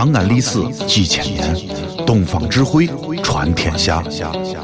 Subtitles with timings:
[0.00, 1.54] 长安历史几千年，
[2.06, 2.86] 东方智慧
[3.22, 4.02] 传天下。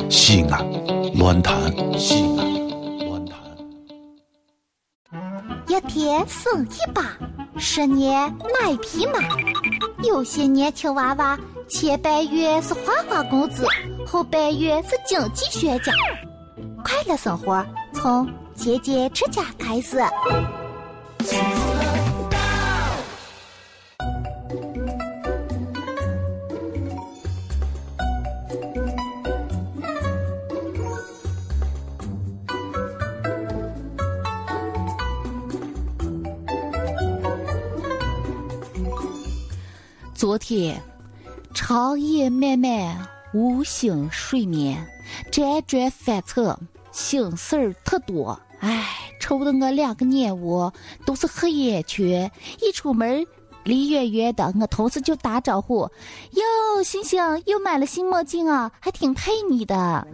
[0.09, 0.67] 西安，
[1.15, 1.55] 乱谈
[1.99, 3.39] 西安，乱谈。
[5.69, 7.03] 一天生一把，
[7.59, 9.19] 十年买匹马。
[10.03, 13.67] 有些年轻娃娃，前半月是花花公子，
[14.07, 15.93] 后半月是经济学家。
[16.83, 17.63] 快乐生活
[17.93, 19.99] 从节俭持家开始。
[40.17, 40.81] 昨天，
[41.53, 44.83] 长夜漫漫，无心睡眠，
[45.31, 46.59] 辗转反侧，
[46.91, 48.41] 心事儿特多。
[48.61, 48.83] 唉，
[49.21, 50.73] 愁得我两个眼窝
[51.05, 52.31] 都是黑眼圈。
[52.63, 53.27] 一出门，
[53.63, 55.83] 离远远的，我同事就打招呼
[56.33, 60.09] ：“哟，星星又买了新墨镜啊，还挺配你的。”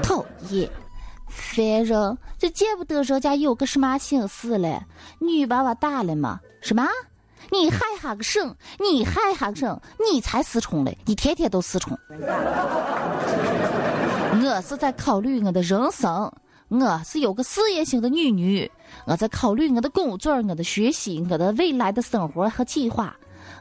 [0.00, 0.70] 讨厌，
[1.26, 2.16] 烦人！
[2.38, 4.80] 这见不得人家有个什么心思嘞？
[5.18, 6.38] 女娃娃大了嘛？
[6.60, 6.86] 什么？
[7.50, 8.54] 你还哈个省？
[8.78, 9.80] 你还哈个省？
[9.98, 10.96] 你才失宠嘞！
[11.04, 11.98] 你天天都失宠。
[14.40, 16.32] 我是在考虑我的人生，
[16.68, 18.70] 我是有个事业型的女女，
[19.06, 23.16] 我在考虑我的工作、我的学习、我的未来的生活和计划。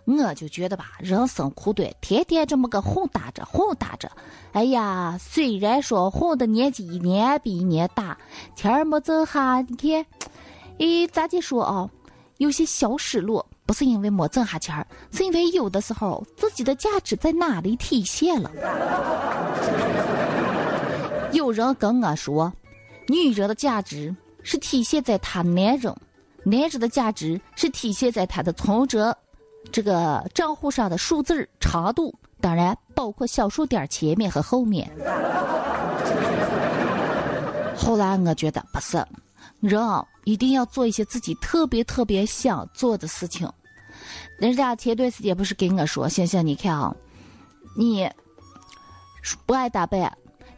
[0.06, 4.10] 我就觉得吧，人生苦短，天天这么个混搭着混搭着。
[4.54, 8.18] 哎呀，虽然说混的年纪一年比一年大，
[8.56, 10.06] 天儿没走哈，你看，
[10.80, 11.90] 诶，咋地说啊？
[12.38, 13.46] 有些小失落。
[13.68, 18.50] 不是因为没挣下钱儿，是因为有的时候自己的价值在哪里体现了。
[21.34, 22.52] 有人跟我说，
[23.08, 25.94] 女人的价值是体现在她男人，
[26.44, 29.16] 男人的价值是体现在他的存折
[29.70, 34.90] 这个账户上的数字长度，当然包括小数点前面和后面。
[37.76, 39.06] 后来我觉得不是。
[39.60, 39.82] 人
[40.28, 43.50] 一定要做一些自己特别特别想做的事情。
[44.38, 46.94] 人家前段时间不是跟我说：“星星，你看啊，
[47.78, 48.12] 你
[49.46, 50.12] 不爱打扮，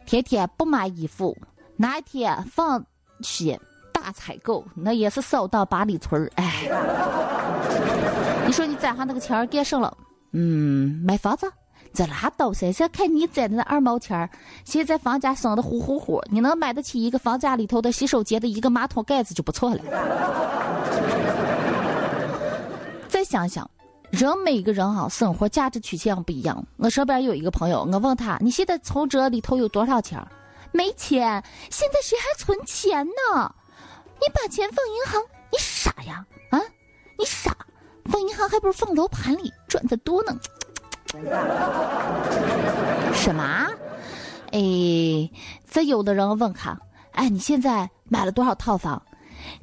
[0.04, 1.38] 天天不买衣服，
[1.76, 2.84] 哪一天放
[3.22, 3.56] 弃
[3.92, 6.66] 大采购，那也是扫荡八里村儿。”哎，
[8.44, 9.96] 你说你攒下那个钱干什了？
[10.32, 11.48] 嗯，买房子。
[11.92, 12.72] 这拉倒噻！
[12.72, 14.30] 先看你攒的那二毛钱儿，
[14.64, 19.80] 现在房价升的呼呼呼，你能买得起一个房价里头的洗手间的一个马桶盖子就不错了。
[23.08, 23.68] 再想想，
[24.10, 26.64] 人每个人哈，生活价值取向不一样。
[26.76, 30.24] 我身边有一个朋友，我问他：“你现在存折里头有多少钱？”
[30.72, 31.42] 没钱。
[31.70, 33.52] 现在谁还存钱呢？
[34.20, 35.20] 你把钱放银行，
[35.50, 36.24] 你傻呀？
[36.50, 36.60] 啊，
[37.18, 37.56] 你傻？
[38.04, 40.36] 放银行还不如放楼盘里赚的多呢。
[43.12, 43.68] 什么？
[44.52, 44.58] 哎，
[45.70, 46.78] 这有的人问他，
[47.12, 49.02] 哎，你现在买了多少套房？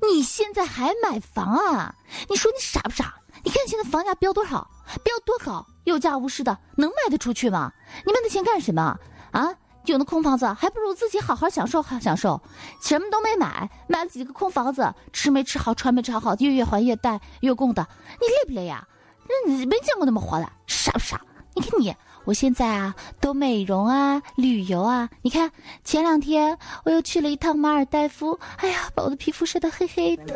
[0.01, 1.95] 你现在还买房啊？
[2.29, 3.15] 你说你傻不傻？
[3.43, 4.67] 你看现在房价飙多少？
[5.03, 5.65] 飙多高？
[5.83, 7.71] 有价无市的，能卖得出去吗？
[8.05, 8.97] 你卖那钱干什么？
[9.31, 9.53] 啊？
[9.85, 12.41] 有那空房子，还不如自己好好享受好享受。
[12.81, 17.87] 什么都没买，买了几个空房子，吃没吃好，穿没穿好，月月还月贷，月供的，
[18.19, 18.85] 你累不累呀？
[19.29, 21.21] 那你没见过那么活的，傻不傻？
[21.57, 21.91] 你看你，
[22.23, 25.09] 我现在啊都美容啊、旅游啊。
[25.23, 25.51] 你看
[25.83, 30.35] 前两天我又去了一趟马尔代夫，哎呀，把我的皮肤晒得黑黑的。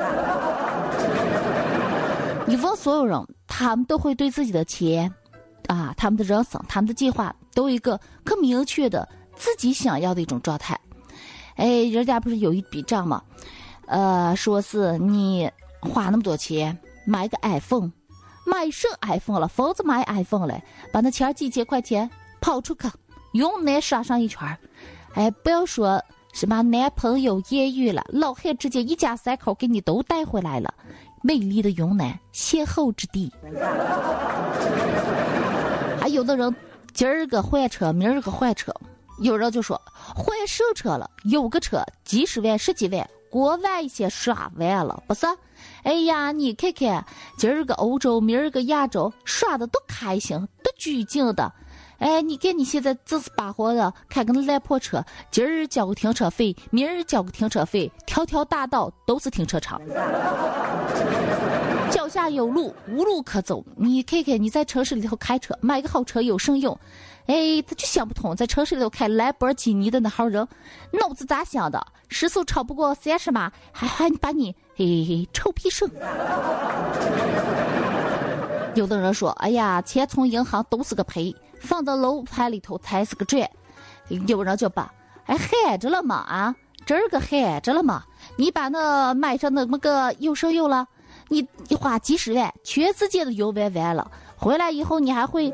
[2.47, 5.13] 你问所有人，他们都会对自己的钱，
[5.67, 10.79] 啊，他们的人生、他们的计划，都有一个可明确的自己想要的一种状态。
[11.55, 13.21] 哎，人家不是有一笔账吗？
[13.85, 15.47] 呃，说是你
[15.81, 17.91] 花那么多钱买个 iPhone。
[18.45, 19.47] 买什 iPhone 了？
[19.47, 20.59] 疯子买 iPhone 了？
[20.91, 22.09] 把那钱几千块钱
[22.39, 22.87] 跑出去，
[23.33, 24.57] 用奶刷上一圈儿。
[25.13, 26.01] 哎，不要说
[26.33, 30.73] 什么男朋友艳遇了，老汉直接一家三口给你都带回来了。
[31.23, 33.31] 美丽的云南，邂逅之地。
[36.01, 36.53] 还有的人
[36.93, 38.73] 今儿个换车，明儿个换车，
[39.19, 39.79] 有人就说
[40.15, 43.07] 换手车了，有个车几十万、十几万。
[43.31, 45.25] 国外一些耍完了，不是？
[45.83, 47.05] 哎呀，你看看，
[47.37, 51.51] 今儿个欧洲，明儿个亚洲，耍的多开心，多拘谨的。
[51.97, 59.79] 哎，你看你现在这是把火的，开个烂破车，今儿交个停车费，明儿交个停车费，条条大道都是停车场。
[62.21, 63.65] 下有路，无路可走。
[63.75, 66.77] 你看看你在城市里头开车，买个好车有甚用？
[67.25, 70.47] 哎，他就想不通，在城市里头开兰博基尼的那号人，
[70.91, 71.83] 脑子咋想的？
[72.09, 75.89] 时速超不过三十码，还还把你嘿嘿臭屁声。
[78.75, 83.49] 有的人说：“哎呀，钱从银行都是个赔，放到楼盘里头才是个赚。”
[84.27, 84.93] 有人就把
[85.25, 88.03] ：“哎，喊着了嘛啊，这儿个喊着了嘛，
[88.35, 90.87] 你把那买上那么个有什用了？
[91.31, 95.45] 你你花几十万，全世界都游玩完了，回来以后你还会，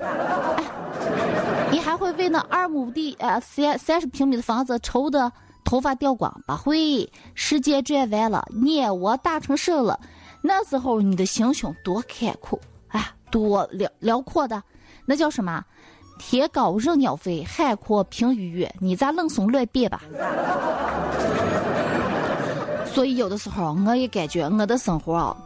[1.72, 5.32] 你还会为那二亩地呃三三十平米的房子愁的
[5.64, 6.34] 头发掉光？
[6.48, 10.00] 不会，世界转完了，年我大成神了，
[10.42, 12.60] 那时候你的心胸多开阔。”
[13.30, 14.64] 多辽辽阔的，
[15.06, 15.62] 那叫什么？
[16.18, 18.74] 天高任鸟飞，海阔凭鱼跃。
[18.80, 20.02] 你咋冷怂乱变吧？
[22.86, 25.38] 所以有的时候，我也感觉我的生活啊，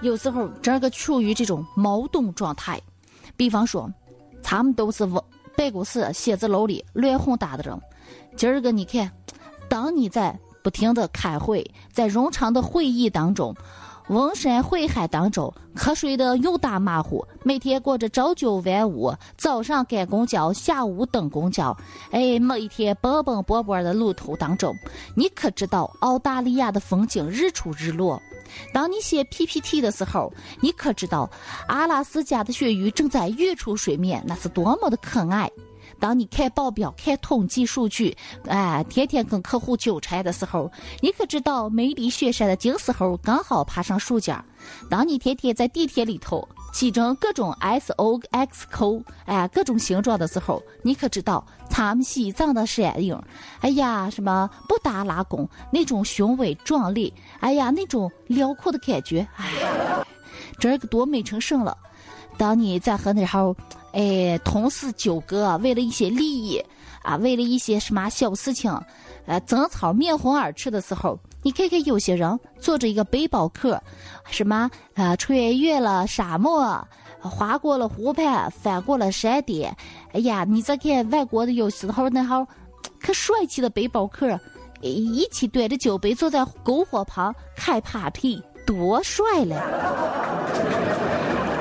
[0.00, 2.80] 有时候这个处于这种矛盾状态。
[3.36, 3.90] 比方说，
[4.42, 5.06] 他们都是
[5.56, 7.80] 办公室、写字楼里乱哄打的人。
[8.36, 9.10] 今儿个你看，
[9.68, 13.54] 当你在不停的开会，在冗长的会议当中。
[14.08, 21.74] 温山会海当中，瞌睡的又大马虎，每天过着朝九晚五，早上赶公交，下午等公交。
[22.10, 24.76] 哎，每天奔奔波波的路途当中，
[25.16, 28.20] 你可知道澳大利亚的风景日出日落？
[28.74, 30.30] 当你写 PPT 的时候，
[30.60, 31.28] 你可知道
[31.66, 35.50] 阿拉斯加的鳕鱼正在跃出水面，那是多么的可爱？
[35.98, 40.70] 当你看报表、看统计数据，哎，天天跟客户纠缠的时候，
[41.00, 44.36] 你可知道梅里雪山的金丝猴刚好爬上树尖？
[44.90, 53.18] 当你天天在地铁里头挤成各种 S O X 扣，哎，各种形状的时候，你可知道他们西藏的山影？
[53.60, 57.12] 哎呀，什么布达拉宫那种雄伟壮丽？
[57.40, 60.04] 哎呀，那种辽阔的感觉，哎，
[60.58, 61.76] 这个多美成神了！
[62.36, 63.54] 当你在和那号。
[63.94, 66.60] 哎，同事纠葛，为了一些利益
[67.02, 68.76] 啊，为了一些什么小事情，
[69.24, 73.80] 呃，争吵面红耳赤的时候，你看看有些人坐着一个背包客，
[74.28, 76.84] 什么啊，穿越了沙漠，
[77.20, 79.74] 划过了湖畔，翻过了山巅。
[80.12, 82.44] 哎呀，你再看外国的有时候那号
[83.00, 84.36] 可帅气的背包客，
[84.80, 89.54] 一起端着酒杯坐在篝火旁开 party，多帅嘞！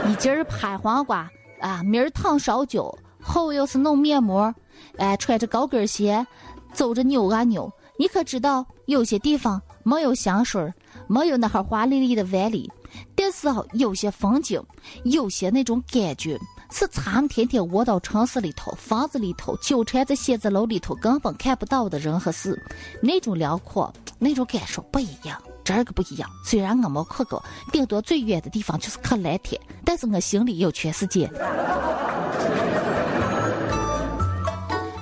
[0.09, 1.30] 一今儿拍黄瓜。
[1.63, 4.54] 啊，明儿烫烧酒，后又是弄面膜，
[4.98, 6.27] 哎，穿着高跟鞋，
[6.74, 7.71] 走着扭啊扭。
[7.98, 10.69] 你可知道，有些地方没有香水，
[11.07, 12.69] 没有那哈华丽丽的万里，
[13.15, 14.62] 但是有些风景，
[15.06, 16.38] 有些那种感觉，
[16.69, 22.62] 是咱们天天窝到城市里头、房子里头、纠缠在写字楼里头根本看不到的人和事，
[23.01, 25.42] 那种辽阔，那种感受不一样。
[25.63, 31.31] 这个不一样，虽然我没去过，顶多最远的地方就是去蓝天，但是我心里有全世界。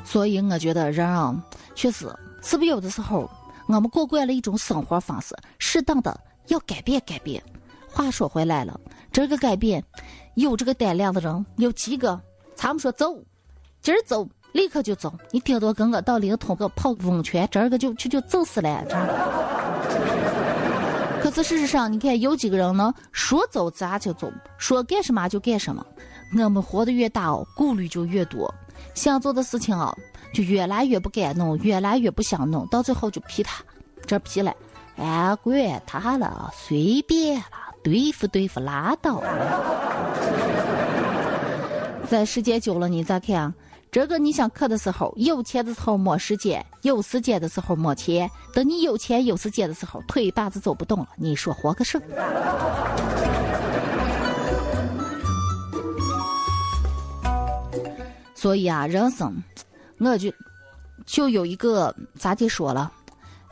[0.06, 1.36] 所以我觉得人啊，
[1.74, 2.06] 确实
[2.42, 3.30] 是不是有的时候
[3.68, 7.42] 我们过惯了一种生活方式，适当的要改变改变。
[7.90, 8.80] 话说回来了，
[9.12, 9.84] 这个改变，
[10.36, 12.20] 有这个胆量的人有几个？
[12.56, 13.18] 他们说走，
[13.82, 15.14] 今儿走，立刻就走。
[15.32, 19.51] 你顶多跟我到临潼个泡温泉，这个就就就走死了，真的。
[21.22, 22.94] 可是事实上，你看有几个人呢？
[23.12, 25.86] 说走咱就走，说干什么就干什么。
[26.44, 28.52] 我们活得越大哦，顾虑就越多，
[28.96, 29.96] 想做的事情啊，
[30.34, 33.64] 就越来越不敢弄，越来越不想弄，到最后就皮他，
[34.08, 34.52] 这皮了，
[34.98, 37.46] 哎，管他了，随便了，
[37.84, 39.62] 对付对付拉倒了。
[42.10, 43.36] 在时间久了，你再看。
[43.36, 43.54] 啊
[43.92, 48.32] 这个你想去的时候，有钱的时候没时间，有时间的时候没钱。
[48.54, 52.02] 等你有钱有时间的时候，腿一把子走不动了，你说活个甚？
[58.34, 59.44] 所以啊，人生，
[59.98, 60.32] 我就
[61.06, 62.90] 就有一个咋地说了，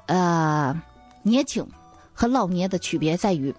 [0.05, 0.73] 呃，
[1.21, 1.67] 年轻
[2.13, 3.53] 和老年的区别在于，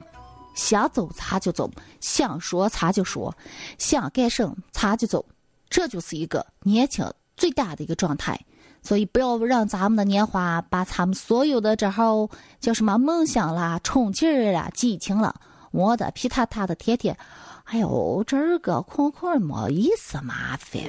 [0.55, 1.71] 想走他就走，
[2.01, 3.37] 想说他就说，
[3.77, 5.23] 想干什他就走。
[5.71, 8.39] 这就是一个年轻最大的一个状态，
[8.83, 15.35] 所以不要让咱们的年华把咱们所有的这号叫什么梦想啦、冲劲儿啦、激情了
[15.71, 17.17] 磨得皮塌塌的，天天，
[17.65, 20.83] 哎呦，这个空空没意思，麻烦。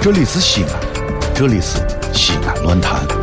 [0.00, 1.78] 这里是西安，这里是
[2.14, 3.21] 西安论坛。